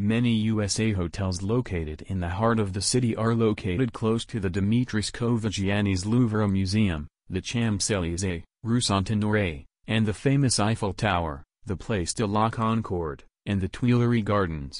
[0.00, 4.48] Many USA hotels located in the heart of the city are located close to the
[4.48, 12.14] Dimitris Kovagiannis Louvre Museum, the Champs-Élysées, Rue Saint-Honoré, and the famous Eiffel Tower, the Place
[12.14, 14.76] de la Concorde, and the Tuileries Gardens.